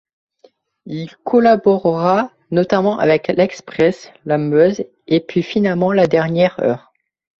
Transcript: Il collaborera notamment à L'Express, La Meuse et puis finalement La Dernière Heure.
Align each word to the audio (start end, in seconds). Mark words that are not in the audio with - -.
Il 0.87 1.15
collaborera 1.17 2.31
notamment 2.49 2.97
à 2.97 3.05
L'Express, 3.05 4.09
La 4.25 4.39
Meuse 4.39 4.83
et 5.05 5.19
puis 5.19 5.43
finalement 5.43 5.91
La 5.91 6.07
Dernière 6.07 6.59
Heure. 6.59 6.91